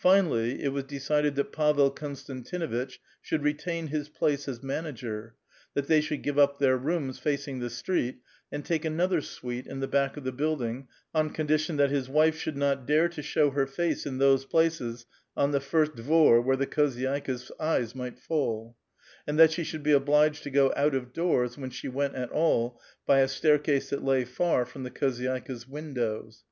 [0.00, 5.34] Fiiiallv it was decided that Pavel Konstan tiiuiitch should retain his place as manager;
[5.74, 8.20] that they sliould give up their rooms facing the street
[8.52, 12.44] and take anoth(*r suiti* in the back of the building, on condition that his wife
[12.44, 15.04] >lu)nid not dare to show her face in those places
[15.36, 18.76] on the tir t d'ytr wliore the khozyd^kcVs eyes might fall;
[19.26, 22.30] and that >ho shi»uld bo obliijed to go out of doors, when she Went at
[22.30, 26.44] all, hy a staircase that lav far from the khozyd'ika's windows.